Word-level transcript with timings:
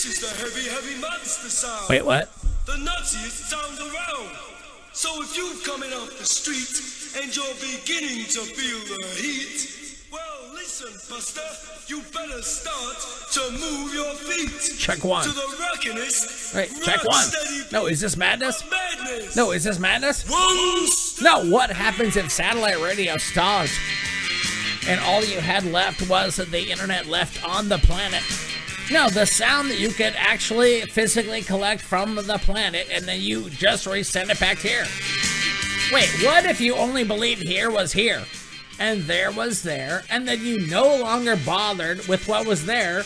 This 0.00 0.16
is 0.16 0.30
the 0.30 0.34
heavy, 0.40 0.66
heavy 0.66 0.98
monster 0.98 1.50
sound. 1.50 1.90
Wait, 1.90 2.02
what? 2.02 2.32
The 2.64 2.78
nastiest 2.78 3.50
sound 3.50 3.78
around. 3.78 4.34
So 4.94 5.10
if 5.20 5.36
you're 5.36 5.60
coming 5.62 5.92
off 5.92 6.16
the 6.16 6.24
street 6.24 7.20
and 7.20 7.36
you're 7.36 7.44
beginning 7.60 8.24
to 8.24 8.40
feel 8.40 8.78
the 8.96 9.06
heat, 9.20 10.08
well, 10.10 10.54
listen, 10.54 10.88
Buster, 11.10 11.42
you 11.92 12.00
better 12.14 12.40
start 12.40 12.96
to 13.32 13.50
move 13.60 13.92
your 13.92 14.14
feet. 14.14 14.78
Check 14.78 15.04
one. 15.04 15.22
To 15.22 15.32
the 15.32 15.66
rockinest. 15.68 16.54
Wait, 16.54 16.70
check 16.82 17.04
one. 17.04 17.26
No, 17.70 17.84
is 17.84 18.00
this 18.00 18.16
madness? 18.16 18.64
madness. 18.70 19.36
No, 19.36 19.50
is 19.52 19.64
this 19.64 19.78
madness? 19.78 20.24
No, 21.20 21.44
what 21.44 21.68
happens 21.68 22.16
if 22.16 22.32
satellite 22.32 22.80
radio 22.80 23.18
stopped 23.18 23.78
and 24.88 24.98
all 25.00 25.22
you 25.22 25.40
had 25.40 25.66
left 25.66 26.08
was 26.08 26.36
the 26.36 26.70
internet 26.70 27.04
left 27.04 27.46
on 27.46 27.68
the 27.68 27.76
planet? 27.76 28.22
No, 28.90 29.08
the 29.08 29.24
sound 29.24 29.70
that 29.70 29.78
you 29.78 29.90
could 29.90 30.14
actually 30.16 30.80
physically 30.80 31.42
collect 31.42 31.80
from 31.80 32.16
the 32.16 32.40
planet 32.42 32.88
and 32.90 33.04
then 33.04 33.20
you 33.20 33.48
just 33.48 33.86
resend 33.86 34.30
it 34.30 34.40
back 34.40 34.58
here. 34.58 34.84
Wait, 35.92 36.08
what 36.24 36.44
if 36.44 36.60
you 36.60 36.74
only 36.74 37.04
believed 37.04 37.42
here 37.42 37.70
was 37.70 37.92
here 37.92 38.24
and 38.80 39.02
there 39.02 39.30
was 39.30 39.62
there 39.62 40.02
and 40.10 40.26
then 40.26 40.44
you 40.44 40.66
no 40.66 40.96
longer 40.96 41.36
bothered 41.46 42.04
with 42.08 42.26
what 42.26 42.46
was 42.46 42.66
there 42.66 43.04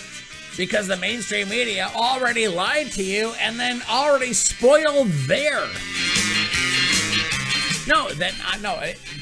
because 0.56 0.86
the 0.86 0.96
mainstream 0.96 1.50
media 1.50 1.90
already 1.94 2.48
lied 2.48 2.90
to 2.92 3.02
you 3.02 3.34
and 3.38 3.60
then 3.60 3.82
already 3.90 4.32
spoiled 4.32 5.08
there? 5.26 5.66
No, 7.86 8.08
then 8.14 8.32
uh, 8.46 8.56
no. 8.62 8.80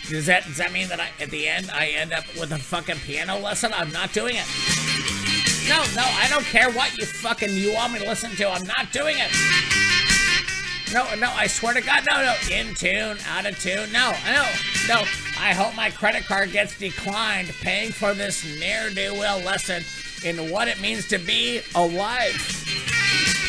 Does 0.09 0.27
that 0.27 0.45
does 0.45 0.59
that 0.59 0.73
mean 0.73 0.87
that 0.89 1.01
I, 1.01 1.09
at 1.21 1.31
the 1.31 1.49
end 1.49 1.71
I 1.73 1.89
end 1.89 2.13
up 2.13 2.25
with 2.39 2.53
a 2.53 2.59
fucking 2.59 2.99
piano 2.99 3.39
lesson? 3.39 3.73
I'm 3.75 3.91
not 3.91 4.13
doing 4.13 4.37
it. 4.37 4.82
No, 5.69 5.85
no, 5.95 6.03
I 6.05 6.27
don't 6.29 6.45
care 6.45 6.71
what 6.71 6.97
you 6.99 7.07
fucking 7.07 7.55
you 7.55 7.75
want 7.75 7.93
me 7.93 8.01
to 8.01 8.07
listen 8.07 8.31
to. 8.33 8.49
I'm 8.49 8.67
not 8.67 8.93
doing 8.93 9.17
it. 9.19 9.31
No, 10.93 11.15
no, 11.15 11.31
I 11.35 11.47
swear 11.47 11.73
to 11.75 11.81
God, 11.81 12.05
no, 12.07 12.17
no. 12.23 12.35
In 12.51 12.75
tune, 12.75 13.17
out 13.27 13.47
of 13.47 13.59
tune. 13.59 13.91
No, 13.93 14.13
no, 14.27 14.47
no. 14.89 15.05
I 15.39 15.55
hope 15.55 15.75
my 15.75 15.91
credit 15.91 16.25
card 16.27 16.53
gets 16.53 16.79
declined 16.79 17.49
paying 17.61 17.91
for 17.91 18.13
this 18.13 18.45
ne'er 18.59 18.91
do 18.91 19.15
well 19.15 19.39
lesson 19.41 19.83
in 20.25 20.51
what 20.51 20.69
it 20.69 20.81
means 20.81 21.09
to 21.09 21.19
be 21.19 21.63
alive. 21.75 22.37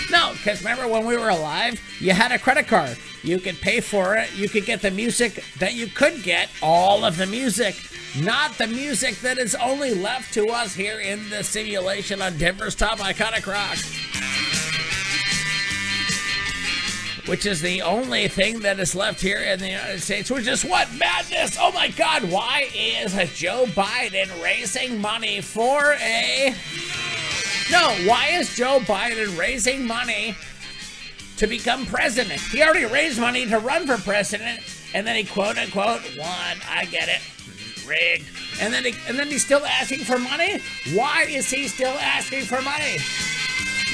No, 0.10 0.34
because 0.34 0.62
remember 0.62 0.88
when 0.88 1.06
we 1.06 1.18
were 1.18 1.30
alive, 1.30 1.82
you 2.00 2.12
had 2.14 2.32
a 2.32 2.40
credit 2.40 2.68
card. 2.68 2.98
You 3.24 3.40
could 3.40 3.60
pay 3.60 3.80
for 3.80 4.16
it. 4.16 4.34
You 4.36 4.48
could 4.48 4.66
get 4.66 4.82
the 4.82 4.92
music 4.92 5.44
that 5.60 5.74
you 5.74 5.88
could 5.88 6.24
get, 6.24 6.50
all 6.62 7.04
of 7.04 7.18
the 7.18 7.26
music, 7.26 7.76
not 8.16 8.58
the 8.58 8.68
music 8.68 9.16
that 9.22 9.38
is 9.38 9.56
only 9.56 9.94
left 9.94 10.34
to 10.36 10.48
us 10.48 10.74
here 10.76 11.00
in 11.00 11.30
the 11.30 11.44
simulation 11.44 12.22
on 12.22 12.38
Denver's 12.38 12.76
Top 12.76 13.00
Iconic 13.00 13.48
Rock. 13.48 13.78
Which 17.28 17.46
is 17.46 17.62
the 17.62 17.82
only 17.82 18.28
thing 18.28 18.60
that 18.60 18.80
is 18.80 18.94
left 18.94 19.22
here 19.22 19.40
in 19.40 19.60
the 19.60 19.70
United 19.70 20.02
States, 20.02 20.30
which 20.30 20.46
is 20.46 20.64
what? 20.64 20.94
Madness! 20.94 21.58
Oh 21.60 21.72
my 21.72 21.88
god, 21.90 22.30
why 22.30 22.70
is 22.76 23.14
Joe 23.34 23.66
Biden 23.68 24.44
raising 24.44 25.00
money 25.00 25.40
for 25.40 25.94
a 25.94 26.54
no, 27.72 27.90
why 28.06 28.28
is 28.34 28.56
Joe 28.56 28.80
Biden 28.82 29.38
raising 29.38 29.88
money 29.88 30.36
to 31.38 31.48
become 31.48 31.86
president? 31.86 32.42
He 32.42 32.62
already 32.62 32.86
raised 32.86 33.20
money 33.20 33.46
to 33.48 33.58
run 33.58 33.88
for 33.88 33.98
president, 33.98 34.60
and 34.94 35.08
then 35.08 35.16
he 35.16 35.24
quote 35.24 35.58
unquote 35.58 36.02
won. 36.18 36.58
I 36.70 36.86
get 36.92 37.08
it, 37.08 37.22
rigged. 37.86 38.26
And 38.60 38.74
then 38.74 38.86
he, 38.86 38.96
and 39.08 39.18
then 39.18 39.28
he's 39.28 39.44
still 39.44 39.66
asking 39.66 40.00
for 40.00 40.18
money. 40.18 40.60
Why 40.94 41.26
is 41.28 41.50
he 41.50 41.68
still 41.68 41.96
asking 42.00 42.44
for 42.44 42.62
money? 42.62 42.98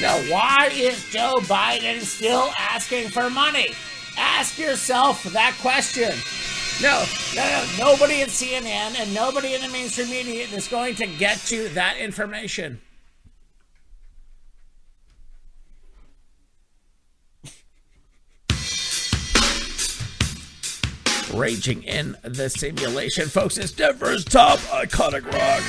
No, 0.00 0.16
why 0.32 0.70
is 0.72 1.10
Joe 1.10 1.40
Biden 1.42 2.00
still 2.00 2.50
asking 2.58 3.10
for 3.10 3.28
money? 3.28 3.74
Ask 4.16 4.58
yourself 4.58 5.22
that 5.24 5.54
question. 5.60 6.12
No, 6.82 7.04
no, 7.34 7.42
no, 7.44 7.92
nobody 7.92 8.22
at 8.22 8.28
CNN 8.28 8.98
and 8.98 9.14
nobody 9.14 9.54
in 9.54 9.60
the 9.60 9.68
mainstream 9.68 10.08
media 10.08 10.46
is 10.46 10.66
going 10.68 10.94
to 10.94 11.06
get 11.06 11.52
you 11.52 11.68
that 11.70 11.98
information. 11.98 12.80
Raging 21.32 21.82
in 21.82 22.16
the 22.22 22.48
simulation. 22.48 23.28
Folks, 23.28 23.58
it's 23.58 23.72
Denver's 23.72 24.24
top 24.24 24.58
iconic 24.58 25.24
rock. 25.24 25.62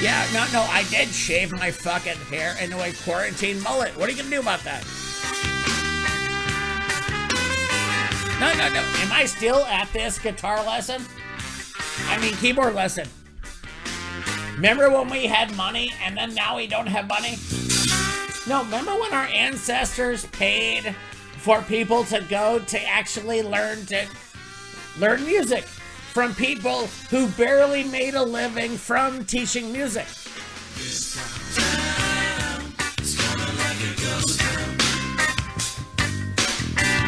Yeah, 0.00 0.26
no, 0.32 0.46
no, 0.52 0.62
I 0.62 0.84
did 0.90 1.08
shave 1.08 1.52
my 1.52 1.70
fucking 1.70 2.16
hair 2.30 2.56
into 2.62 2.80
a 2.80 2.92
quarantine 3.04 3.62
mullet. 3.62 3.96
What 3.98 4.08
are 4.08 4.12
you 4.12 4.18
gonna 4.18 4.30
do 4.30 4.40
about 4.40 4.60
that? 4.60 4.82
No, 8.40 8.50
no, 8.54 8.72
no. 8.72 8.80
Am 8.80 9.12
I 9.12 9.26
still 9.26 9.66
at 9.66 9.92
this 9.92 10.18
guitar 10.18 10.64
lesson? 10.64 11.04
I 12.06 12.18
mean, 12.18 12.34
keyboard 12.36 12.74
lesson. 12.74 13.06
Remember 14.54 14.90
when 14.90 15.10
we 15.10 15.26
had 15.26 15.54
money 15.56 15.92
and 16.02 16.16
then 16.16 16.34
now 16.34 16.56
we 16.56 16.66
don't 16.66 16.86
have 16.86 17.06
money? 17.06 17.36
No, 18.48 18.64
remember 18.64 18.98
when 18.98 19.12
our 19.12 19.26
ancestors 19.26 20.24
paid 20.26 20.94
for 21.40 21.62
people 21.62 22.04
to 22.04 22.20
go 22.28 22.58
to 22.58 22.78
actually 22.86 23.42
learn 23.42 23.86
to 23.86 24.06
learn 24.98 25.24
music 25.24 25.64
from 25.64 26.34
people 26.34 26.86
who 27.08 27.28
barely 27.28 27.82
made 27.84 28.14
a 28.14 28.22
living 28.22 28.76
from 28.76 29.24
teaching 29.24 29.72
music. 29.72 30.06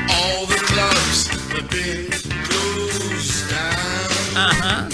All 0.09 0.47
the 0.47 0.57
clubs 0.65 1.27
have 1.27 1.71
been 1.71 2.11
closed 2.45 3.51
down. 3.51 3.69
Uh-huh. 4.35 4.89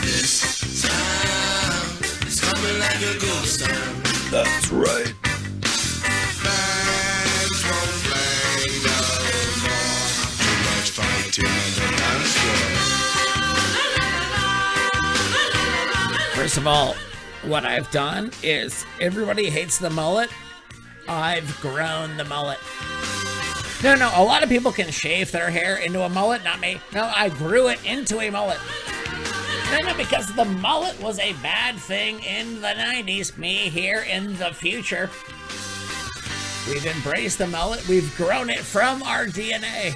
This 0.00 0.80
time 0.82 2.26
is 2.26 2.40
coming 2.40 2.78
like 2.78 3.02
a 3.02 3.18
ghost 3.20 3.60
town. 3.60 4.02
That's 4.30 4.72
right. 4.72 5.33
First 16.54 16.66
of 16.66 16.68
all, 16.68 16.94
what 17.50 17.64
I've 17.64 17.90
done 17.90 18.30
is 18.40 18.86
everybody 19.00 19.50
hates 19.50 19.78
the 19.78 19.90
mullet. 19.90 20.30
I've 21.08 21.60
grown 21.60 22.16
the 22.16 22.22
mullet. 22.26 22.60
No, 23.82 23.96
no, 23.96 24.12
a 24.14 24.22
lot 24.22 24.44
of 24.44 24.48
people 24.48 24.70
can 24.70 24.88
shave 24.92 25.32
their 25.32 25.50
hair 25.50 25.78
into 25.78 26.02
a 26.02 26.08
mullet, 26.08 26.44
not 26.44 26.60
me. 26.60 26.80
No, 26.92 27.10
I 27.12 27.30
grew 27.30 27.66
it 27.70 27.84
into 27.84 28.20
a 28.20 28.30
mullet. 28.30 28.60
No, 29.72 29.80
no, 29.80 29.96
because 29.96 30.32
the 30.36 30.44
mullet 30.44 31.02
was 31.02 31.18
a 31.18 31.32
bad 31.42 31.74
thing 31.74 32.22
in 32.22 32.60
the 32.60 32.68
90s. 32.68 33.36
Me 33.36 33.68
here 33.68 34.06
in 34.08 34.36
the 34.36 34.54
future. 34.54 35.10
We've 36.68 36.86
embraced 36.86 37.38
the 37.38 37.48
mullet, 37.48 37.84
we've 37.88 38.16
grown 38.16 38.48
it 38.48 38.60
from 38.60 39.02
our 39.02 39.26
DNA. 39.26 39.92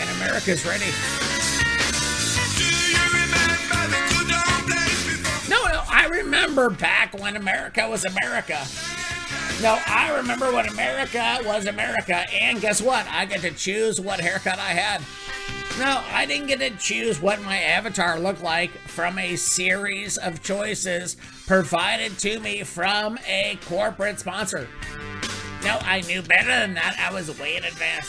And 0.00 0.10
America's 0.18 0.64
ready. 0.64 1.39
Remember 6.10 6.70
back 6.70 7.18
when 7.18 7.36
America 7.36 7.88
was 7.88 8.04
America. 8.04 8.58
No, 9.62 9.78
I 9.86 10.16
remember 10.16 10.52
when 10.52 10.66
America 10.68 11.38
was 11.44 11.66
America, 11.66 12.16
and 12.32 12.60
guess 12.60 12.80
what? 12.80 13.06
I 13.08 13.26
get 13.26 13.40
to 13.42 13.50
choose 13.50 14.00
what 14.00 14.20
haircut 14.20 14.58
I 14.58 14.70
had. 14.70 15.02
No, 15.78 16.02
I 16.12 16.26
didn't 16.26 16.48
get 16.48 16.58
to 16.60 16.70
choose 16.70 17.20
what 17.20 17.42
my 17.42 17.58
avatar 17.58 18.18
looked 18.18 18.42
like 18.42 18.70
from 18.86 19.18
a 19.18 19.36
series 19.36 20.18
of 20.18 20.42
choices 20.42 21.16
provided 21.46 22.18
to 22.18 22.40
me 22.40 22.64
from 22.64 23.18
a 23.26 23.58
corporate 23.66 24.18
sponsor. 24.18 24.68
No, 25.62 25.78
I 25.82 26.00
knew 26.02 26.22
better 26.22 26.48
than 26.48 26.74
that. 26.74 26.96
I 26.98 27.12
was 27.12 27.38
way 27.38 27.56
in 27.56 27.64
advance. 27.64 28.08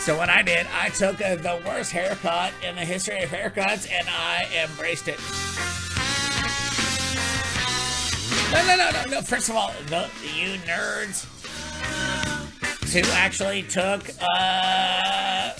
So 0.00 0.16
what 0.16 0.28
I 0.28 0.42
did, 0.42 0.66
I 0.72 0.88
took 0.88 1.18
the 1.18 1.60
worst 1.66 1.92
haircut 1.92 2.52
in 2.66 2.74
the 2.74 2.84
history 2.84 3.22
of 3.22 3.30
haircuts 3.30 3.90
and 3.90 4.08
I 4.08 4.46
embraced 4.64 5.08
it. 5.08 5.20
No, 8.52 8.66
no, 8.66 8.76
no, 8.76 8.90
no, 8.90 9.04
no. 9.10 9.22
First 9.22 9.48
of 9.48 9.56
all, 9.56 9.72
the, 9.86 10.08
you 10.34 10.58
nerds 10.60 11.24
who 12.92 13.08
actually 13.12 13.62
took, 13.62 14.02
uh, 14.20 15.52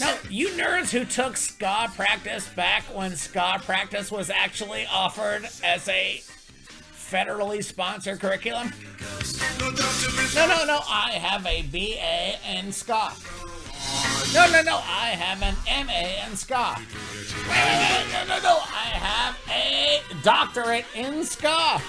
no, 0.00 0.16
you 0.28 0.48
nerds 0.48 0.90
who 0.90 1.04
took 1.04 1.36
ska 1.36 1.88
practice 1.94 2.48
back 2.48 2.82
when 2.94 3.14
ska 3.14 3.60
practice 3.64 4.10
was 4.10 4.30
actually 4.30 4.84
offered 4.92 5.48
as 5.62 5.88
a 5.88 6.20
federally 7.12 7.62
sponsored 7.62 8.18
curriculum. 8.18 8.72
No 10.34 10.46
no, 10.48 10.64
no. 10.64 10.80
I 10.88 11.12
have 11.12 11.46
a 11.46 11.62
BA 11.62 12.58
in 12.58 12.72
ska. 12.72 13.12
No, 14.34 14.50
no, 14.50 14.62
no. 14.62 14.76
I 14.78 15.14
have 15.18 15.42
an 15.42 15.54
MA 15.86 16.26
in 16.26 16.36
ska. 16.36 16.76
No, 17.46 18.24
no, 18.26 18.40
no. 18.40 18.58
I 18.62 18.88
have 18.94 19.38
a 19.50 20.00
doctorate 20.22 20.86
in 20.94 21.24
ska. 21.24 21.80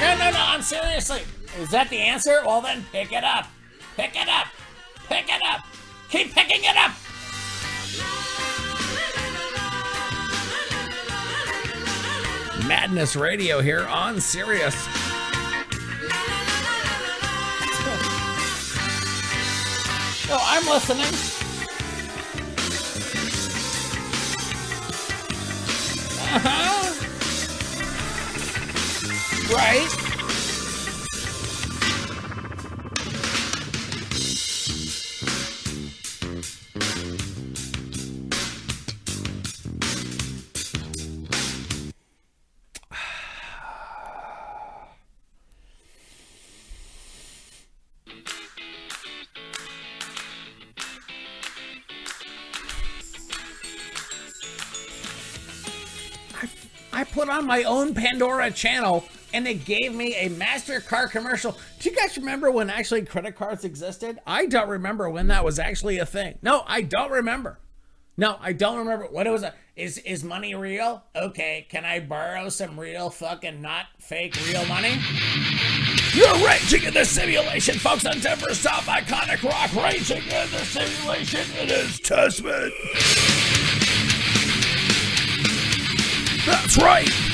No, 0.00 0.16
no, 0.18 0.30
no, 0.30 0.40
I'm 0.40 0.62
seriously. 0.62 1.22
Is 1.58 1.70
that 1.70 1.88
the 1.90 1.98
answer? 1.98 2.42
Well, 2.44 2.60
then 2.60 2.84
pick 2.90 3.12
it 3.12 3.24
up. 3.24 3.46
Pick 3.96 4.16
it 4.16 4.28
up. 4.28 4.46
Pick 5.08 5.28
it 5.28 5.40
up. 5.48 5.60
Keep 6.08 6.34
picking 6.34 6.64
it 6.64 6.76
up. 6.76 6.92
Madness 12.66 13.16
Radio 13.16 13.60
here 13.60 13.86
on 13.86 14.20
Sirius. 14.20 14.99
Oh, 20.32 20.38
I'm 20.40 20.64
listening. 20.68 21.12
Uh 26.22 26.38
huh. 26.38 26.94
Right. 29.52 29.99
On 57.40 57.46
my 57.46 57.62
own 57.62 57.94
Pandora 57.94 58.50
channel 58.50 59.02
and 59.32 59.48
it 59.48 59.64
gave 59.64 59.94
me 59.94 60.14
a 60.14 60.28
MasterCard 60.28 61.10
commercial. 61.10 61.56
Do 61.78 61.88
you 61.88 61.96
guys 61.96 62.18
remember 62.18 62.50
when 62.50 62.68
actually 62.68 63.02
credit 63.06 63.34
cards 63.34 63.64
existed? 63.64 64.18
I 64.26 64.44
don't 64.44 64.68
remember 64.68 65.08
when 65.08 65.28
that 65.28 65.42
was 65.42 65.58
actually 65.58 65.98
a 65.98 66.04
thing. 66.04 66.38
No, 66.42 66.64
I 66.66 66.82
don't 66.82 67.10
remember. 67.10 67.58
No, 68.18 68.36
I 68.40 68.52
don't 68.52 68.76
remember 68.76 69.06
what 69.06 69.26
it 69.26 69.30
was. 69.30 69.44
Is 69.74 69.96
is 69.98 70.22
money 70.22 70.54
real? 70.54 71.02
Okay, 71.16 71.66
can 71.70 71.86
I 71.86 72.00
borrow 72.00 72.50
some 72.50 72.78
real 72.78 73.08
fucking 73.08 73.62
not 73.62 73.86
fake 73.98 74.36
real 74.46 74.66
money? 74.66 75.00
You're 76.12 76.46
raging 76.46 76.82
in 76.82 76.92
the 76.92 77.06
simulation, 77.06 77.78
folks 77.78 78.04
on 78.04 78.20
Denver's 78.20 78.62
top 78.62 78.82
iconic 78.82 79.42
rock. 79.42 79.74
Raging 79.82 80.18
in 80.24 80.50
the 80.50 80.64
simulation. 80.66 81.40
It 81.56 81.70
is 81.70 82.00
Testament. 82.00 82.74
That's 86.46 86.78
right. 86.78 87.29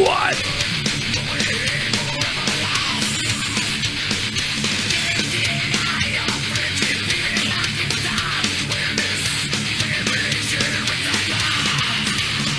Yeah. 0.00 0.06
What? 0.06 0.36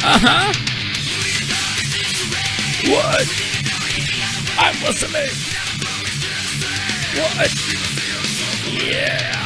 Uh 0.03 0.17
huh. 0.17 0.53
What? 2.89 3.27
I'm 4.57 4.75
listening. 4.83 5.29
What? 7.17 7.49
Yeah. 8.83 9.40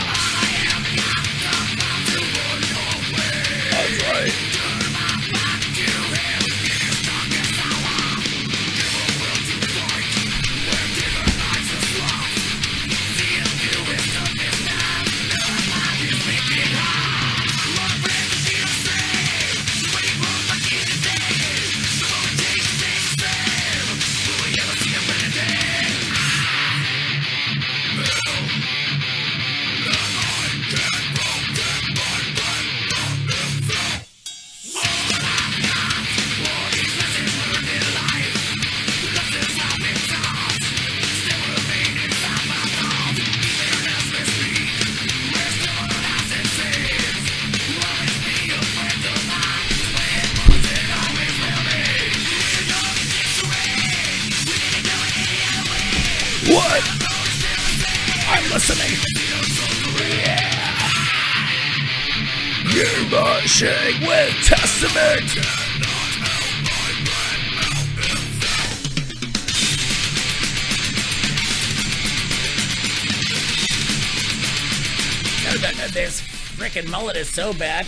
Mullet 76.95 77.17
is 77.17 77.29
so 77.29 77.51
bad. 77.53 77.85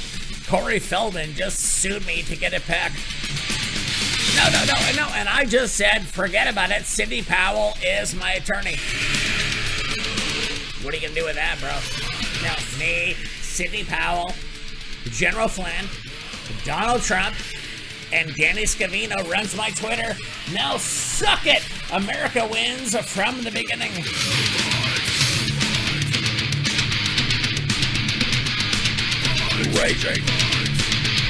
Corey 0.50 0.80
Feldman 0.80 1.34
just 1.34 1.60
sued 1.60 2.06
me 2.06 2.24
to 2.24 2.36
get 2.36 2.54
it 2.54 2.68
back. 2.68 2.92
No, 4.36 4.50
no, 4.50 4.66
no, 4.66 4.74
no. 5.02 5.14
And 5.14 5.30
I 5.30 5.46
just 5.46 5.76
said, 5.76 6.06
forget 6.06 6.46
about 6.48 6.72
it. 6.72 6.86
Sidney 6.86 7.22
Powell 7.22 7.74
is 7.82 8.14
my 8.14 8.34
attorney. 8.34 8.76
What 10.84 10.94
are 10.94 10.98
you 10.98 11.04
gonna 11.04 11.16
do 11.20 11.24
with 11.24 11.36
that, 11.36 11.58
bro? 11.62 11.72
No, 12.44 12.54
me, 12.78 13.16
Sidney 13.42 13.86
Powell, 13.86 14.34
General 15.06 15.48
Flynn, 15.48 15.86
Donald 16.66 17.02
Trump, 17.02 17.36
and 18.12 18.36
Danny 18.36 18.64
Scavino 18.64 19.30
runs 19.32 19.56
my 19.56 19.70
Twitter. 19.70 20.18
Now 20.54 20.78
suck 20.78 21.46
it! 21.46 21.64
America 21.94 22.46
wins 22.52 22.98
from 22.98 23.42
the 23.44 23.52
beginning. 23.52 23.92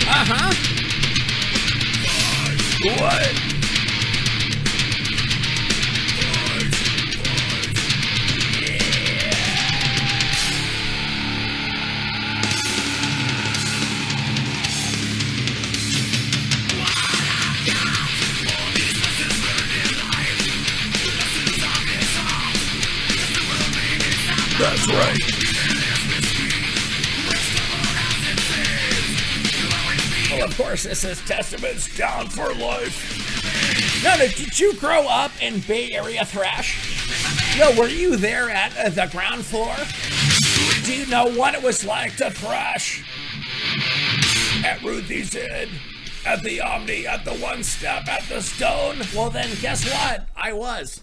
Uh 0.07 0.25
huh. 0.25 0.53
What? 2.97 3.46
Is 30.87 31.21
Testament's 31.25 31.95
down 31.97 32.27
for 32.27 32.53
life. 32.53 34.01
No, 34.05 34.17
no, 34.17 34.27
did 34.27 34.57
you 34.57 34.73
grow 34.75 35.05
up 35.05 35.31
in 35.41 35.59
Bay 35.59 35.91
Area 35.91 36.23
thrash? 36.23 37.59
No, 37.59 37.77
were 37.77 37.89
you 37.89 38.15
there 38.15 38.49
at 38.49 38.75
uh, 38.77 38.87
the 38.89 39.09
ground 39.11 39.45
floor? 39.45 39.75
Do 40.85 40.95
you 40.95 41.05
know 41.07 41.27
what 41.37 41.55
it 41.55 41.61
was 41.61 41.83
like 41.83 42.15
to 42.17 42.31
thrash? 42.31 43.03
At 44.63 44.81
Ruthie's 44.81 45.35
Inn, 45.35 45.69
at 46.25 46.41
the 46.41 46.61
Omni, 46.61 47.05
at 47.05 47.25
the 47.25 47.33
One 47.33 47.63
Step, 47.63 48.07
at 48.07 48.23
the 48.29 48.41
Stone? 48.41 49.01
Well, 49.13 49.29
then, 49.29 49.49
guess 49.59 49.83
what? 49.91 50.29
I 50.37 50.53
was. 50.53 50.96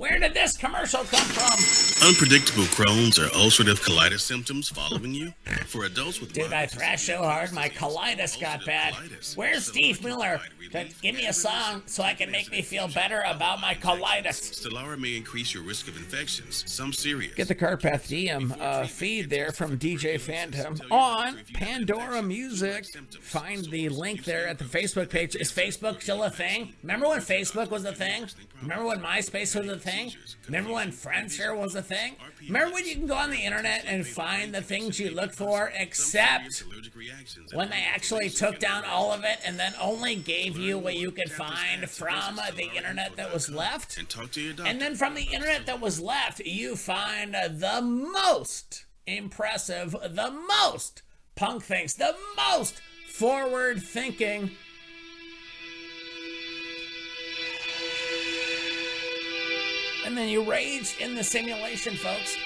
Where 0.00 0.18
did 0.18 0.32
this 0.32 0.56
commercial 0.56 1.04
come 1.04 1.26
from? 1.26 2.08
Unpredictable 2.08 2.62
Crohn's 2.62 3.18
or 3.18 3.26
ulcerative 3.36 3.84
colitis 3.84 4.20
symptoms 4.20 4.70
following 4.70 5.12
you? 5.12 5.34
For 5.66 5.84
adults 5.84 6.22
with 6.22 6.32
Did 6.32 6.54
I 6.54 6.64
thrash 6.64 7.02
so 7.02 7.18
hard 7.18 7.52
my 7.52 7.68
colitis 7.68 8.40
got 8.40 8.64
bad. 8.64 8.94
Where's 9.34 9.66
Steve 9.66 10.02
Miller 10.02 10.40
to 10.72 10.86
give 11.02 11.16
me 11.16 11.26
a 11.26 11.34
song 11.34 11.82
so 11.84 12.02
I 12.02 12.14
can 12.14 12.30
make 12.30 12.50
me 12.50 12.62
feel 12.62 12.88
better 12.88 13.22
about 13.26 13.60
my 13.60 13.74
colitis? 13.74 14.40
Stelara 14.66 14.98
may 14.98 15.18
increase 15.18 15.52
your 15.52 15.64
risk 15.64 15.86
of 15.86 15.98
infections, 15.98 16.64
some 16.66 16.94
serious. 16.94 17.34
Get 17.34 17.48
the 17.48 17.54
Carpath 17.54 18.08
DM 18.08 18.58
uh, 18.58 18.86
feed 18.86 19.28
there 19.28 19.52
from 19.52 19.78
DJ 19.78 20.18
Phantom 20.18 20.78
on 20.90 21.40
Pandora 21.52 22.22
Music. 22.22 22.86
Find 23.20 23.66
the 23.66 23.90
link 23.90 24.24
there 24.24 24.48
at 24.48 24.58
the 24.58 24.64
Facebook 24.64 25.10
page. 25.10 25.36
Is 25.36 25.52
Facebook 25.52 26.00
still 26.00 26.22
a 26.22 26.30
thing? 26.30 26.72
Remember 26.82 27.08
when 27.08 27.20
Facebook 27.20 27.68
was 27.68 27.84
a 27.84 27.92
thing? 27.92 28.26
Remember 28.62 28.86
when 28.86 29.00
MySpace 29.00 29.58
was 29.58 29.68
a 29.68 29.78
thing? 29.78 29.89
Remember 30.46 30.72
when 30.72 30.90
Friendster 30.90 31.56
was 31.56 31.74
a 31.74 31.82
thing? 31.82 32.16
Remember 32.46 32.74
when 32.74 32.86
you 32.86 32.94
can 32.94 33.06
go 33.06 33.14
on 33.14 33.30
the 33.30 33.38
internet 33.38 33.84
and 33.86 34.06
find 34.06 34.54
the 34.54 34.62
things 34.62 34.98
you 34.98 35.10
look 35.10 35.32
for, 35.32 35.72
except 35.76 36.64
when 37.54 37.70
they 37.70 37.84
actually 37.94 38.30
took 38.30 38.58
down 38.58 38.84
all 38.84 39.12
of 39.12 39.24
it 39.24 39.38
and 39.44 39.58
then 39.58 39.74
only 39.80 40.16
gave 40.16 40.56
you 40.56 40.78
what 40.78 40.96
you 40.96 41.10
could 41.10 41.30
find 41.30 41.88
from 41.88 42.38
uh, 42.38 42.50
the 42.56 42.70
internet 42.76 43.16
that 43.16 43.32
was 43.32 43.48
left? 43.48 43.98
And 43.98 44.08
talk 44.08 44.32
to 44.32 44.40
your 44.40 44.52
doctor. 44.52 44.70
And 44.70 44.80
then 44.80 44.94
from 44.94 45.14
the 45.14 45.24
internet 45.24 45.66
that 45.66 45.80
was 45.80 46.00
left, 46.00 46.40
you 46.40 46.76
find 46.76 47.36
uh, 47.36 47.48
the 47.48 47.80
most 47.82 48.84
impressive, 49.06 49.92
the 49.92 50.30
most 50.30 51.02
punk 51.34 51.62
things, 51.62 51.94
the 51.94 52.14
most 52.36 52.80
forward 53.08 53.82
thinking. 53.82 54.50
And 60.04 60.16
then 60.16 60.28
you 60.28 60.42
rage 60.42 60.96
in 61.00 61.14
the 61.14 61.24
simulation, 61.24 61.94
folks. 61.94 62.36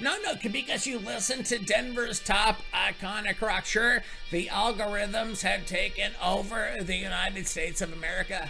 No, 0.00 0.16
no, 0.22 0.34
because 0.52 0.86
you 0.86 1.00
listen 1.00 1.42
to 1.44 1.58
Denver's 1.58 2.20
top 2.20 2.60
iconic 2.72 3.40
rock. 3.40 3.64
Sure, 3.64 4.02
the 4.30 4.46
algorithms 4.46 5.42
had 5.42 5.66
taken 5.66 6.12
over 6.24 6.76
the 6.80 6.94
United 6.94 7.48
States 7.48 7.80
of 7.80 7.92
America. 7.92 8.48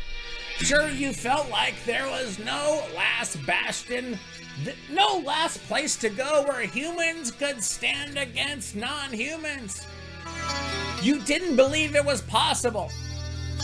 Sure, 0.59 0.89
you 0.89 1.13
felt 1.13 1.49
like 1.49 1.75
there 1.87 2.07
was 2.07 2.39
no 2.39 2.85
last 2.95 3.45
bastion, 3.47 4.19
no 4.91 5.23
last 5.25 5.63
place 5.69 5.97
to 5.97 6.11
go 6.11 6.45
where 6.47 6.67
humans 6.67 7.31
could 7.31 7.63
stand 7.63 8.19
against 8.19 8.77
non 8.77 9.13
humans. 9.13 9.87
You 11.01 11.21
didn't 11.21 11.57
believe 11.57 11.95
it 11.95 12.05
was 12.05 12.21
possible. 12.21 12.91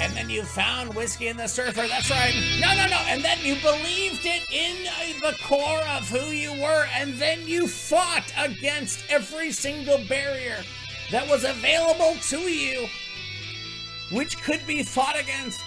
And 0.00 0.12
then 0.14 0.28
you 0.28 0.42
found 0.42 0.94
Whiskey 0.94 1.28
and 1.28 1.38
the 1.38 1.46
Surfer. 1.46 1.86
That's 1.88 2.10
right. 2.10 2.34
No, 2.60 2.74
no, 2.74 2.86
no. 2.86 2.98
And 3.06 3.22
then 3.22 3.38
you 3.42 3.54
believed 3.56 4.24
it 4.24 4.42
in 4.52 4.86
uh, 4.86 5.30
the 5.30 5.36
core 5.44 5.82
of 5.96 6.08
who 6.08 6.30
you 6.30 6.52
were. 6.52 6.86
And 6.96 7.14
then 7.14 7.46
you 7.46 7.68
fought 7.68 8.32
against 8.36 9.04
every 9.08 9.52
single 9.52 9.98
barrier 10.08 10.58
that 11.10 11.28
was 11.28 11.44
available 11.44 12.16
to 12.28 12.38
you, 12.38 12.86
which 14.10 14.42
could 14.42 14.66
be 14.66 14.82
fought 14.82 15.18
against. 15.18 15.60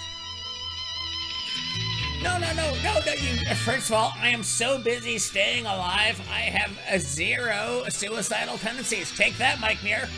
No, 2.24 2.38
no, 2.40 2.52
no, 2.54 2.74
no, 2.84 3.00
no. 3.06 3.14
You, 3.14 3.56
first 3.56 3.90
of 3.90 3.94
all, 3.94 4.14
I 4.20 4.30
am 4.30 4.44
so 4.44 4.80
busy 4.80 5.18
staying 5.20 5.66
alive, 5.66 6.20
I 6.32 6.42
have 6.42 6.72
a 6.90 7.00
zero 7.00 7.84
suicidal 7.90 8.58
tendencies. 8.58 9.16
Take 9.16 9.38
that, 9.38 9.60
Mike 9.60 9.84
Muir. 9.84 10.10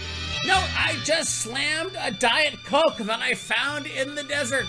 No, 0.46 0.55
I 0.55 0.98
just 1.03 1.41
slammed 1.41 1.98
a 2.00 2.12
Diet 2.12 2.63
Coke 2.63 2.98
that 2.98 3.19
I 3.19 3.34
found 3.34 3.86
in 3.86 4.15
the 4.15 4.24
desert. 4.24 4.67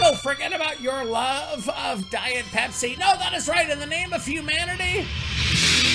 No, 0.00 0.14
forget 0.14 0.52
about 0.52 0.80
your 0.80 1.04
love 1.04 1.68
of 1.68 2.08
Diet 2.10 2.46
Pepsi. 2.46 2.98
No, 2.98 3.14
that 3.16 3.34
is 3.34 3.48
right. 3.48 3.68
In 3.68 3.78
the 3.78 3.86
name 3.86 4.12
of 4.12 4.24
humanity, 4.24 5.06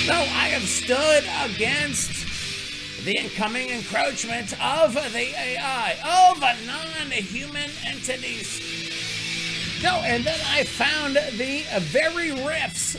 no, 0.06 0.14
I 0.14 0.48
have 0.52 0.62
stood 0.62 1.24
against 1.44 3.04
the 3.04 3.16
incoming 3.18 3.70
encroachment 3.70 4.52
of 4.62 4.94
the 4.94 5.34
AI, 5.36 5.96
of 6.04 6.40
non 6.66 7.10
human 7.10 7.70
entities. 7.84 8.60
No, 9.82 9.96
and 10.04 10.24
then 10.24 10.38
I 10.46 10.64
found 10.64 11.16
the 11.16 11.64
very 11.80 12.30
riffs 12.30 12.96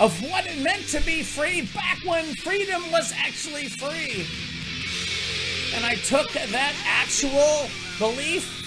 of 0.00 0.20
what 0.22 0.46
it 0.46 0.58
meant 0.58 0.88
to 0.88 1.00
be 1.02 1.22
free 1.22 1.62
back 1.74 1.98
when 2.04 2.34
freedom 2.36 2.90
was 2.90 3.12
actually 3.16 3.68
free. 3.68 4.26
And 5.74 5.84
I 5.84 5.94
took 5.96 6.30
that 6.32 6.74
actual 6.86 7.68
belief 7.98 8.62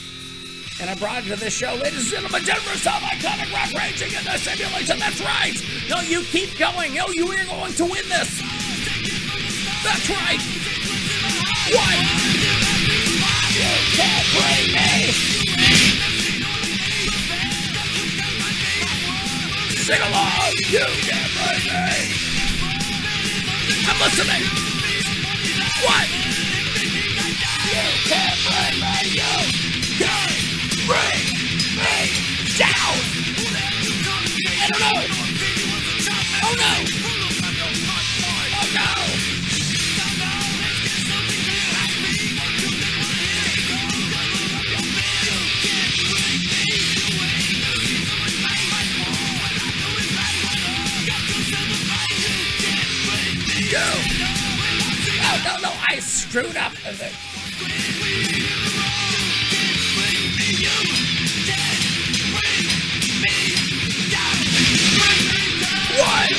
and 0.79 0.89
I 0.89 0.95
brought 0.95 1.25
it 1.25 1.29
to 1.29 1.35
this 1.35 1.57
show. 1.57 1.73
Ladies 1.73 2.13
and 2.13 2.21
gentlemen, 2.21 2.43
Denver's 2.43 2.83
top 2.83 3.01
iconic 3.01 3.51
rock 3.51 3.73
raging 3.73 4.13
in 4.13 4.23
the 4.25 4.37
simulation. 4.37 4.99
That's 4.99 5.19
right. 5.21 5.55
No, 5.89 6.01
you 6.01 6.21
keep 6.21 6.57
going. 6.57 6.93
No, 6.93 7.07
you 7.09 7.25
are 7.31 7.45
going 7.45 7.73
to 7.73 7.83
win 7.83 8.07
this. 8.09 8.41
That's 9.83 10.09
right. 10.09 10.41
What? 11.73 11.97
You 13.57 13.73
can't 13.97 14.27
bring 14.37 14.67
me. 14.77 15.11
Sing 19.81 20.01
along. 20.01 20.53
You 20.69 20.85
can't 21.07 21.31
bring 21.41 21.65
me. 21.73 22.27
I'm 23.87 23.97
listening. 23.99 24.43
What? 25.81 26.46
Oh 36.49 36.53
no. 36.55 36.96
Screwed 56.37 56.57
up. 56.57 56.71
the- 56.73 57.11
What? 65.97 66.29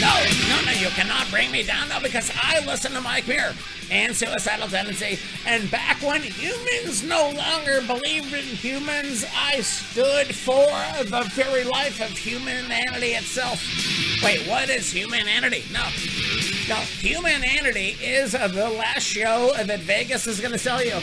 No, 0.00 0.14
no, 0.48 0.64
no, 0.64 0.70
you 0.78 0.86
cannot 0.90 1.28
bring 1.28 1.50
me 1.50 1.64
down 1.64 1.88
though 1.88 1.98
because 2.00 2.30
I 2.40 2.60
listen 2.64 2.92
to 2.92 3.00
Mike 3.00 3.26
Muir 3.26 3.52
and 3.90 4.14
Suicidal 4.14 4.68
Tendency. 4.68 5.18
And 5.44 5.68
back 5.68 6.00
when 6.00 6.22
humans 6.22 7.02
no 7.02 7.30
longer 7.30 7.80
believed 7.80 8.32
in 8.32 8.44
humans, 8.44 9.26
I 9.36 9.60
stood 9.62 10.32
for 10.36 10.68
the 11.02 11.28
very 11.34 11.64
life 11.64 12.00
of 12.00 12.16
humanity 12.16 13.14
itself. 13.14 13.60
Wait, 14.22 14.46
what 14.46 14.68
is 14.68 14.92
humanity? 14.92 15.64
No. 15.72 15.82
No, 16.68 16.74
humanity 16.74 17.96
is 18.02 18.32
the 18.32 18.68
last 18.78 19.04
show 19.04 19.52
that 19.56 19.80
Vegas 19.80 20.26
is 20.26 20.38
going 20.38 20.52
to 20.52 20.58
sell 20.58 20.84
you. 20.84 21.00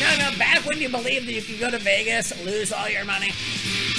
No, 0.00 0.16
no, 0.16 0.38
back 0.38 0.64
when 0.64 0.80
you 0.80 0.88
believed 0.88 1.28
that 1.28 1.34
you 1.34 1.42
could 1.42 1.60
go 1.60 1.70
to 1.70 1.78
Vegas, 1.78 2.32
lose 2.42 2.72
all 2.72 2.88
your 2.88 3.04
money. 3.04 3.32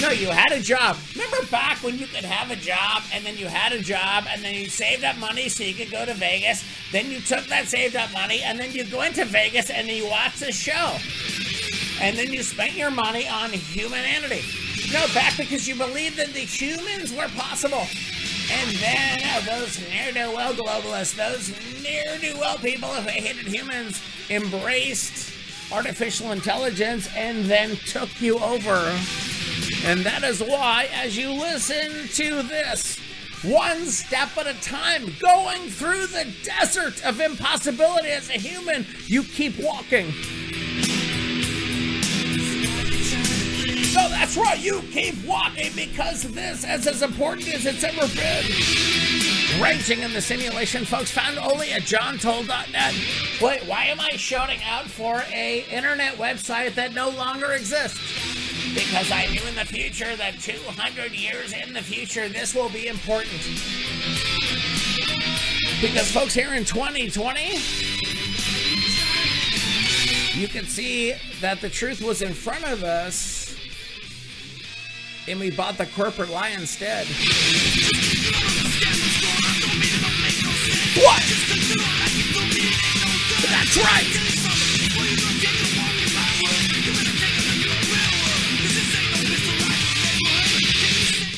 No, 0.00 0.10
you 0.10 0.28
had 0.30 0.50
a 0.50 0.60
job. 0.60 0.96
Remember 1.12 1.46
back 1.46 1.78
when 1.84 1.96
you 1.96 2.08
could 2.08 2.24
have 2.24 2.50
a 2.50 2.56
job 2.56 3.04
and 3.12 3.24
then 3.24 3.38
you 3.38 3.46
had 3.46 3.72
a 3.72 3.80
job 3.80 4.24
and 4.28 4.42
then 4.42 4.54
you 4.54 4.68
saved 4.68 5.04
up 5.04 5.16
money 5.18 5.48
so 5.48 5.62
you 5.62 5.74
could 5.74 5.92
go 5.92 6.04
to 6.04 6.12
Vegas. 6.14 6.64
Then 6.90 7.08
you 7.08 7.20
took 7.20 7.46
that 7.46 7.68
saved 7.68 7.94
up 7.94 8.12
money 8.12 8.42
and 8.42 8.58
then 8.58 8.72
you 8.72 8.84
go 8.84 9.02
into 9.02 9.24
Vegas 9.24 9.70
and 9.70 9.86
you 9.86 10.08
watch 10.08 10.40
the 10.40 10.50
show. 10.50 10.96
And 12.00 12.18
then 12.18 12.32
you 12.32 12.42
spent 12.42 12.74
your 12.74 12.90
money 12.90 13.28
on 13.28 13.50
humanity. 13.50 14.42
No, 14.92 15.06
back 15.14 15.36
because 15.36 15.68
you 15.68 15.76
believed 15.76 16.16
that 16.16 16.32
the 16.34 16.40
humans 16.40 17.12
were 17.12 17.28
possible. 17.36 17.86
And 18.50 18.76
then 18.76 19.18
uh, 19.24 19.40
those 19.40 19.80
ne'er-do-well 19.88 20.54
globalists, 20.54 21.16
those 21.16 21.50
ne'er-do-well 21.82 22.58
people 22.58 22.88
who 22.88 23.08
hated 23.08 23.46
humans, 23.46 24.02
embraced 24.30 25.32
artificial 25.72 26.32
intelligence 26.32 27.08
and 27.16 27.44
then 27.46 27.76
took 27.86 28.20
you 28.20 28.38
over. 28.38 28.96
And 29.84 30.00
that 30.00 30.22
is 30.24 30.40
why, 30.40 30.88
as 30.92 31.16
you 31.16 31.30
listen 31.30 32.08
to 32.08 32.42
this, 32.42 32.98
one 33.42 33.86
step 33.86 34.36
at 34.38 34.46
a 34.46 34.54
time, 34.62 35.12
going 35.20 35.68
through 35.68 36.06
the 36.06 36.32
desert 36.42 37.04
of 37.04 37.20
impossibility 37.20 38.08
as 38.08 38.30
a 38.30 38.34
human, 38.34 38.86
you 39.06 39.22
keep 39.22 39.58
walking. 39.58 40.12
That's 44.24 44.38
right, 44.38 44.58
you 44.58 44.80
keep 44.90 45.22
walking 45.26 45.70
because 45.76 46.22
this 46.22 46.64
is 46.64 46.86
as 46.86 47.02
important 47.02 47.46
as 47.52 47.66
it's 47.66 47.84
ever 47.84 48.08
been. 48.14 49.62
Raging 49.62 50.00
in 50.00 50.14
the 50.14 50.22
simulation, 50.22 50.86
folks, 50.86 51.10
found 51.10 51.38
only 51.38 51.72
at 51.72 51.82
johntoll.net. 51.82 52.94
Wait, 53.42 53.68
why 53.68 53.84
am 53.84 54.00
I 54.00 54.16
shouting 54.16 54.60
out 54.66 54.86
for 54.86 55.22
a 55.30 55.66
internet 55.70 56.14
website 56.14 56.74
that 56.74 56.94
no 56.94 57.10
longer 57.10 57.52
exists? 57.52 58.00
Because 58.72 59.12
I 59.12 59.26
knew 59.26 59.42
in 59.46 59.56
the 59.56 59.66
future 59.66 60.16
that 60.16 60.40
200 60.40 61.12
years 61.12 61.52
in 61.52 61.74
the 61.74 61.82
future, 61.82 62.26
this 62.30 62.54
will 62.54 62.70
be 62.70 62.86
important. 62.86 63.30
Because, 65.82 66.10
folks, 66.10 66.32
here 66.32 66.54
in 66.54 66.64
2020, 66.64 67.58
you 70.40 70.48
can 70.48 70.64
see 70.64 71.12
that 71.42 71.60
the 71.60 71.68
truth 71.68 72.00
was 72.00 72.22
in 72.22 72.32
front 72.32 72.64
of 72.64 72.84
us, 72.84 73.43
and 75.26 75.40
we 75.40 75.50
bought 75.50 75.78
the 75.78 75.86
corporate 75.86 76.30
lie 76.30 76.50
instead. 76.50 77.06
What? 80.96 81.22
That's 83.48 83.76
right. 83.78 84.10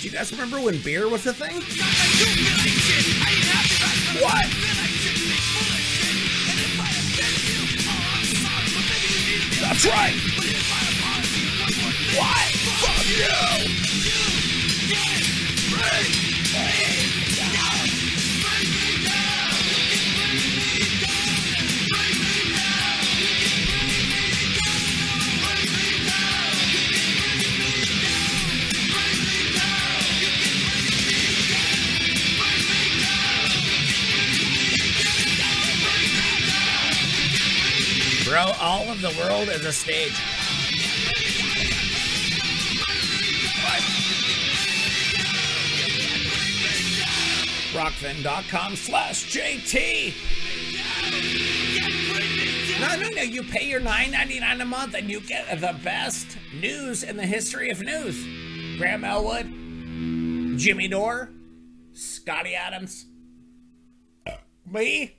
Do 0.00 0.08
you 0.08 0.10
guys 0.10 0.32
remember 0.32 0.60
when 0.60 0.80
beer 0.82 1.08
was 1.08 1.26
a 1.26 1.32
thing? 1.32 1.60
What? 4.20 4.46
That's 9.60 9.86
right. 9.86 10.35
Bro, 38.36 38.52
all 38.60 38.82
of 38.90 39.00
the 39.00 39.08
world 39.18 39.48
is 39.48 39.64
a 39.64 39.72
stage. 39.72 40.12
Rokfin.com 47.72 48.76
slash 48.76 49.32
JT. 49.32 50.12
No, 52.78 52.96
no, 53.00 53.08
no. 53.08 53.22
You 53.22 53.42
pay 53.42 53.70
your 53.70 53.80
$9.99 53.80 54.60
a 54.60 54.64
month 54.66 54.92
and 54.92 55.08
you 55.08 55.20
get 55.20 55.58
the 55.58 55.74
best 55.82 56.36
news 56.52 57.04
in 57.04 57.16
the 57.16 57.24
history 57.24 57.70
of 57.70 57.80
news. 57.80 58.22
Graham 58.76 59.02
Elwood, 59.02 59.46
Jimmy 60.58 60.88
Dore, 60.88 61.30
Scotty 61.94 62.54
Adams, 62.54 63.06
me. 64.70 65.15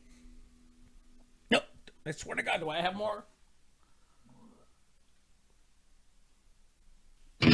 I 2.08 2.12
swear 2.12 2.38
to 2.38 2.42
God, 2.42 2.62
do 2.62 2.70
I 2.70 2.80
have 2.80 2.96
more? 2.96 3.26
Uh 7.42 7.50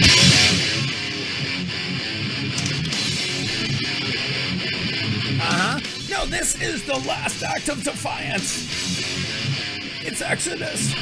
huh. 5.41 5.79
No, 6.07 6.27
this 6.27 6.61
is 6.61 6.85
the 6.85 6.99
last 7.07 7.41
act 7.41 7.67
of 7.69 7.83
defiance. 7.83 8.69
It's 10.05 10.21
Exodus. 10.21 10.93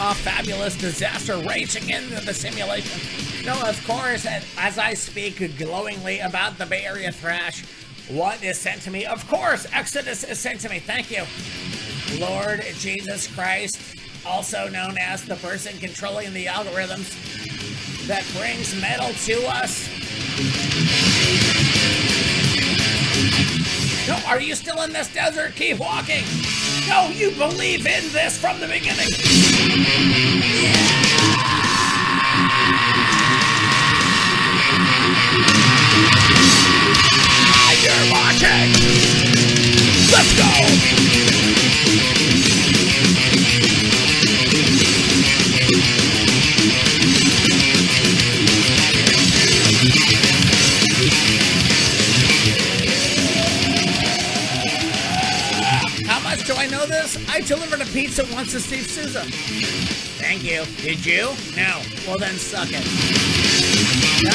A 0.00 0.12
fabulous 0.12 0.76
disaster 0.76 1.38
raging 1.38 1.88
into 1.90 2.20
the 2.20 2.34
simulation. 2.34 3.46
No, 3.46 3.62
of 3.62 3.80
course, 3.86 4.26
as 4.58 4.76
I 4.76 4.94
speak 4.94 5.56
glowingly 5.56 6.18
about 6.18 6.58
the 6.58 6.66
Bay 6.66 6.84
Area 6.84 7.12
thrash, 7.12 7.64
what 8.08 8.42
is 8.44 8.56
sent 8.56 8.82
to 8.82 8.90
me? 8.90 9.04
Of 9.04 9.26
course, 9.28 9.66
Exodus 9.72 10.22
is 10.22 10.38
sent 10.38 10.60
to 10.60 10.68
me. 10.68 10.78
Thank 10.78 11.10
you. 11.10 11.24
Lord 12.18 12.62
Jesus 12.78 13.26
Christ, 13.34 13.80
also 14.24 14.68
known 14.68 14.96
as 14.98 15.24
the 15.24 15.36
person 15.36 15.76
controlling 15.78 16.32
the 16.32 16.46
algorithms 16.46 17.12
that 18.06 18.24
brings 18.36 18.74
metal 18.80 19.12
to 19.24 19.46
us. 19.48 19.88
No, 24.08 24.16
are 24.28 24.40
you 24.40 24.54
still 24.54 24.82
in 24.82 24.92
this 24.92 25.12
desert? 25.12 25.54
Keep 25.56 25.80
walking. 25.80 26.24
No, 26.88 27.08
you 27.08 27.32
believe 27.32 27.86
in 27.86 28.12
this 28.12 28.38
from 28.38 28.60
the 28.60 28.68
beginning. 28.68 29.08
You're 37.86 38.10
watching. 38.10 38.72
Let's 40.10 40.32
go. 40.36 41.45
I? 57.28 57.40
Delivered 57.40 57.80
a 57.80 57.86
pizza 57.86 58.24
once 58.32 58.52
to 58.52 58.60
Steve 58.60 58.86
Souza. 58.86 59.22
Thank 60.18 60.42
you. 60.44 60.64
Did 60.82 61.04
you? 61.04 61.34
No. 61.56 61.80
Well, 62.06 62.18
then 62.18 62.34
suck 62.34 62.68
it. 62.70 62.84
No, 64.22 64.30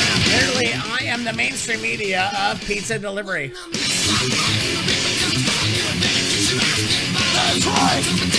I 0.94 1.04
am 1.06 1.24
the 1.24 1.34
mainstream 1.34 1.82
media 1.82 2.32
of 2.38 2.64
pizza 2.66 3.00
delivery. 3.00 3.52
That's 7.34 7.66
right. 7.66 8.31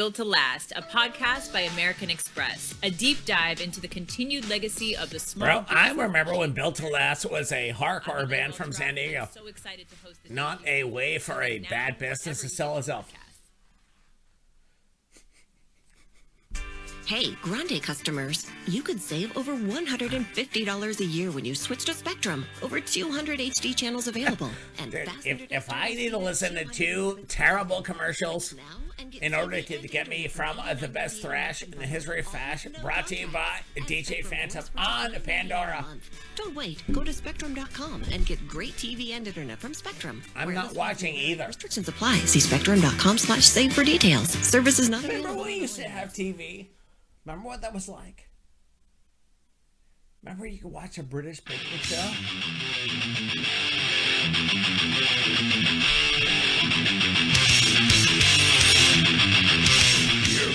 Built 0.00 0.14
to 0.14 0.24
Last, 0.24 0.72
a 0.74 0.80
podcast 0.80 1.52
by 1.52 1.60
American 1.60 2.08
Express, 2.08 2.74
a 2.82 2.88
deep 2.88 3.22
dive 3.26 3.60
into 3.60 3.82
the 3.82 3.86
continued 3.86 4.48
legacy 4.48 4.96
of 4.96 5.10
the 5.10 5.18
small. 5.18 5.46
Bro, 5.46 5.64
I 5.68 5.90
remember 5.90 6.34
when 6.34 6.52
Built 6.52 6.76
to 6.76 6.88
Last 6.88 7.30
was 7.30 7.52
a 7.52 7.74
hardcore 7.74 8.26
band 8.26 8.54
from 8.54 8.72
San 8.72 8.94
Diego. 8.94 9.28
So 9.30 9.46
excited 9.46 9.90
to 9.90 9.96
host 9.96 10.22
this 10.22 10.32
Not 10.32 10.66
a 10.66 10.84
way 10.84 11.18
for 11.18 11.42
a 11.42 11.58
bad 11.58 11.98
business 11.98 12.40
to 12.40 12.48
sell 12.48 12.78
itself. 12.78 13.12
Hey, 17.04 17.32
Grande 17.42 17.82
customers, 17.82 18.46
you 18.66 18.82
could 18.82 19.02
save 19.02 19.36
over 19.36 19.52
$150 19.54 21.00
a 21.00 21.04
year 21.04 21.30
when 21.30 21.44
you 21.44 21.54
switch 21.54 21.84
to 21.84 21.92
Spectrum. 21.92 22.46
Over 22.62 22.80
200 22.80 23.38
HD 23.38 23.76
channels 23.76 24.08
available. 24.08 24.48
And 24.78 24.92
Dude, 24.92 25.10
if, 25.26 25.52
if 25.52 25.70
I 25.70 25.90
need 25.90 26.10
to 26.10 26.18
listen 26.18 26.54
to 26.54 26.64
two 26.64 27.22
terrible 27.28 27.82
commercials 27.82 28.54
now 28.54 28.62
and 28.62 28.62
get 28.62 28.79
in 29.20 29.34
order 29.34 29.60
to 29.62 29.78
get 29.88 30.08
me 30.08 30.28
from 30.28 30.58
the 30.78 30.88
best 30.88 31.22
thrash 31.22 31.62
in 31.62 31.70
the 31.72 31.86
history 31.86 32.20
of 32.20 32.26
fashion, 32.26 32.74
brought 32.82 33.06
to 33.08 33.16
you 33.16 33.26
by 33.28 33.60
DJ 33.76 34.24
Phantom 34.24 34.64
on 34.76 35.14
Pandora. 35.22 35.84
Don't 36.36 36.54
wait. 36.54 36.82
Go 36.92 37.02
to 37.04 37.12
Spectrum.com 37.12 38.02
and 38.12 38.26
get 38.26 38.46
great 38.48 38.72
TV 38.74 39.10
and 39.12 39.26
internet 39.26 39.58
from 39.58 39.74
Spectrum. 39.74 40.22
I'm 40.36 40.52
not 40.54 40.74
watching 40.74 41.14
either. 41.14 41.46
Restrictions 41.46 41.88
apply. 41.88 42.18
See 42.20 42.40
Spectrum.com 42.40 43.18
slash 43.18 43.44
save 43.46 43.72
for 43.72 43.84
details. 43.84 44.28
Service 44.30 44.78
is 44.78 44.88
not 44.88 45.02
Remember 45.02 45.20
available. 45.28 45.42
when 45.44 45.52
we 45.52 45.60
used 45.60 45.76
to 45.76 45.82
have 45.84 46.10
TV? 46.12 46.68
Remember 47.24 47.46
what 47.48 47.60
that 47.62 47.72
was 47.74 47.88
like? 47.88 48.28
Remember 50.22 50.46
you 50.46 50.58
could 50.58 50.72
watch 50.72 50.98
a 50.98 51.02
British 51.02 51.42
picnic 51.44 51.80
show? 51.80 52.10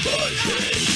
You're 0.06 0.95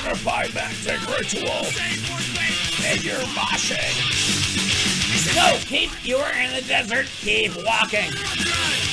or 0.00 0.14
climactic 0.16 1.00
ritual. 1.08 1.66
And 2.84 3.04
you're 3.04 3.16
moshing. 3.36 3.92
No, 5.36 5.58
keep, 5.66 5.90
you 6.04 6.16
are 6.16 6.32
in 6.32 6.54
the 6.54 6.62
desert, 6.66 7.06
keep 7.20 7.54
walking. 7.64 8.10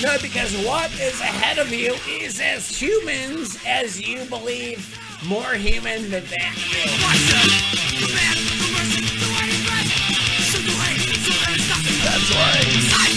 No, 0.02 0.18
because 0.22 0.56
what 0.66 0.92
is 1.00 1.20
ahead 1.22 1.58
of 1.58 1.72
you 1.72 1.96
is 2.08 2.40
as 2.40 2.70
humans 2.70 3.58
as 3.66 4.00
you 4.00 4.26
believe 4.26 4.98
more 5.26 5.54
human 5.54 6.10
than 6.10 6.26
that. 6.26 6.56
That's 12.04 12.36
right. 12.36 13.09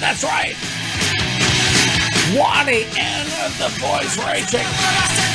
That's 0.00 0.24
right. 0.24 0.56
Wadi 2.34 2.86
and 2.98 3.28
the 3.58 3.68
boys 3.80 4.16
raging. 4.26 5.29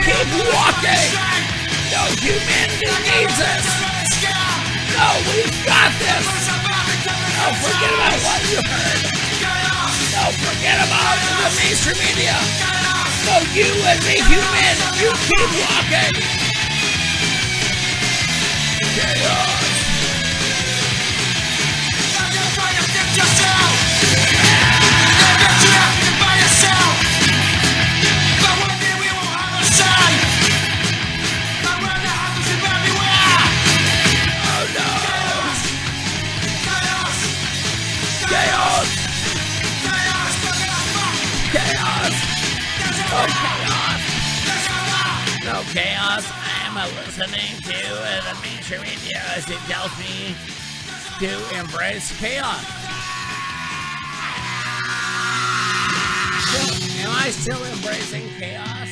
Keep 0.00 0.28
walking! 0.46 1.10
No, 1.90 2.02
humanity 2.22 2.86
needs 3.02 3.38
us! 3.40 3.66
No, 4.94 5.06
we've 5.32 5.58
got 5.66 5.90
this! 5.98 6.26
No, 7.36 7.46
forget 7.58 7.90
about 7.94 8.18
what 8.22 8.40
you 8.50 8.60
heard! 8.62 9.02
No, 10.14 10.24
forget 10.38 10.78
about 10.86 11.18
the 11.40 11.48
mainstream 11.58 11.98
media! 11.98 12.36
No, 13.26 13.42
you 13.54 13.68
as 13.86 14.00
a 14.06 14.16
human, 14.22 14.76
you 15.00 15.10
keep 15.26 15.50
walking! 15.66 16.40
Chaos. 45.72 46.26
I'm 46.64 46.74
listening 46.96 47.56
to 47.62 47.78
the 48.26 48.38
mainstream 48.42 48.82
media 48.82 49.22
as 49.36 49.48
it 49.48 49.58
tells 49.68 49.96
me 49.98 50.34
to 51.20 51.58
embrace 51.58 52.18
chaos. 52.18 52.64
So, 56.50 56.60
am 57.02 57.10
I 57.16 57.30
still 57.30 57.64
embracing 57.64 58.28
chaos? 58.38 58.88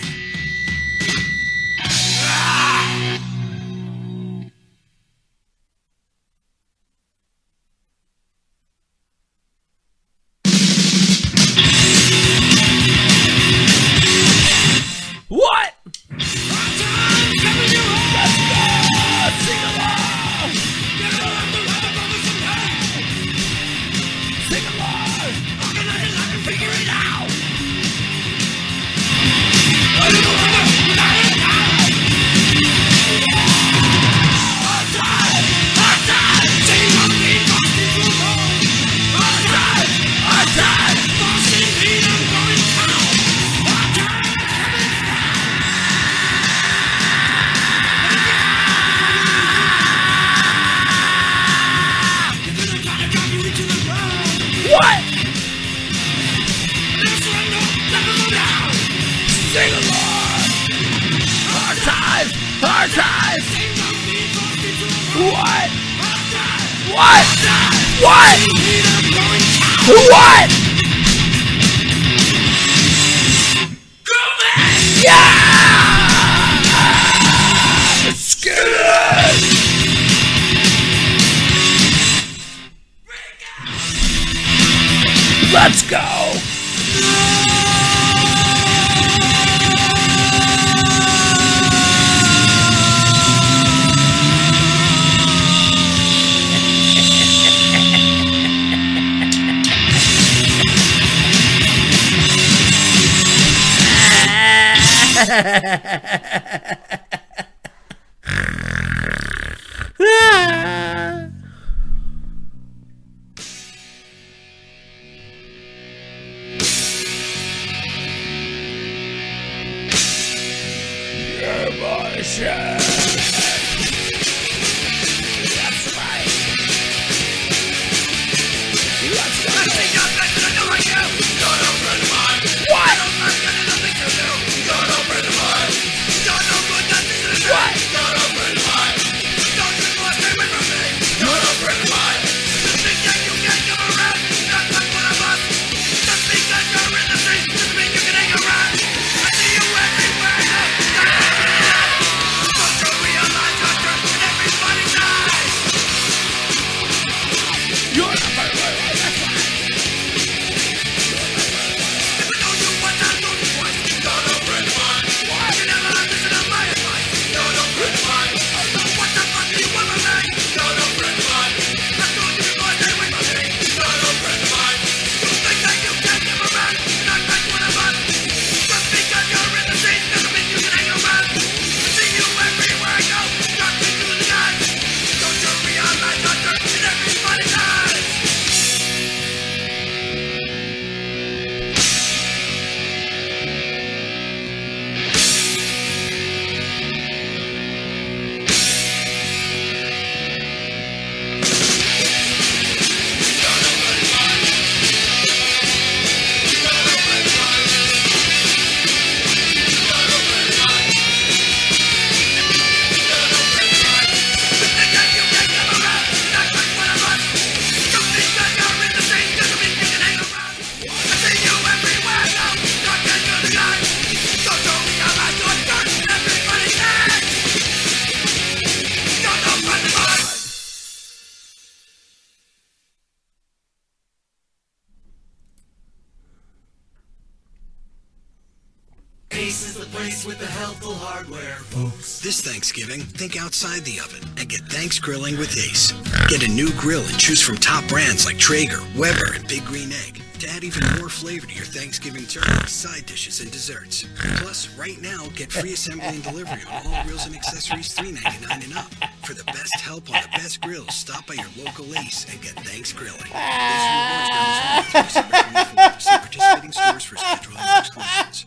With 240.29 240.39
the 240.39 240.47
helpful 240.47 240.93
hardware, 240.93 241.57
folks. 241.73 242.21
This 242.21 242.43
Thanksgiving, 242.43 243.01
think 243.01 243.41
outside 243.41 243.81
the 243.87 243.99
oven 243.99 244.21
and 244.37 244.47
get 244.47 244.61
thanks 244.69 244.99
grilling 244.99 245.39
with 245.39 245.57
Ace. 245.57 245.93
Get 246.29 246.47
a 246.47 246.53
new 246.53 246.71
grill 246.73 247.01
and 247.01 247.19
choose 247.19 247.41
from 247.41 247.57
top 247.57 247.89
brands 247.89 248.27
like 248.27 248.37
Traeger, 248.37 248.81
Weber, 248.95 249.33
and 249.33 249.49
Big 249.49 249.65
Green 249.65 249.91
Egg 249.91 250.21
to 250.41 250.49
add 250.51 250.65
even 250.65 250.85
more 250.99 251.09
flavor 251.09 251.47
to 251.47 251.55
your 251.55 251.65
Thanksgiving 251.65 252.27
turkey, 252.27 252.67
side 252.67 253.07
dishes, 253.07 253.41
and 253.41 253.51
desserts. 253.51 254.05
Plus, 254.37 254.69
right 254.77 255.01
now, 255.01 255.29
get 255.35 255.51
free 255.51 255.73
assembly 255.73 256.21
and 256.21 256.23
delivery 256.23 256.61
on 256.71 256.87
all 256.87 257.05
grills 257.05 257.25
and 257.25 257.35
accessories 257.35 257.97
$3.99 257.97 258.65
and 258.65 258.77
up. 258.77 258.93
For 259.25 259.33
the 259.33 259.45
best 259.45 259.81
help 259.81 260.11
on 260.15 260.21
the 260.21 260.29
best 260.37 260.61
grills, 260.61 260.95
stop 260.95 261.27
by 261.27 261.35
your 261.35 261.49
local 261.57 261.87
Ace 261.97 262.31
and 262.31 262.41
get 262.43 262.53
thanks 262.67 262.93
grilling. 262.93 263.33
This 263.33 264.93
rewards 264.93 265.17
24th. 265.17 266.01
See 266.03 266.11
participating 266.11 266.73
stores 266.73 267.05
for 267.05 267.17
schedule 267.17 267.57
and 267.57 267.87
exclusions. 267.87 268.45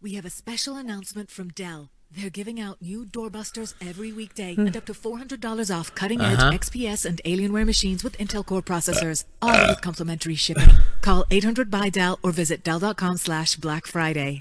We 0.00 0.14
have 0.14 0.24
a 0.24 0.30
special 0.30 0.76
announcement 0.76 1.28
from 1.28 1.48
Dell. 1.48 1.90
They're 2.12 2.30
giving 2.30 2.60
out 2.60 2.80
new 2.80 3.04
doorbusters 3.04 3.74
every 3.80 4.12
weekday 4.12 4.54
hmm. 4.54 4.66
and 4.68 4.76
up 4.76 4.84
to 4.84 4.92
$400 4.94 5.74
off 5.74 5.92
cutting 5.96 6.20
edge 6.20 6.38
uh-huh. 6.38 6.52
XPS 6.52 7.04
and 7.04 7.20
Alienware 7.24 7.66
machines 7.66 8.04
with 8.04 8.16
Intel 8.18 8.46
Core 8.46 8.62
processors, 8.62 9.24
all 9.42 9.66
with 9.66 9.80
complimentary 9.80 10.36
shipping. 10.36 10.68
Call 11.00 11.24
800 11.32 11.68
by 11.68 11.88
Dell 11.88 12.20
or 12.22 12.30
visit 12.30 12.62
Dell.com 12.62 13.16
slash 13.16 13.56
Black 13.56 13.86
Friday. 13.86 14.38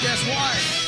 Guess 0.00 0.24
what? 0.28 0.87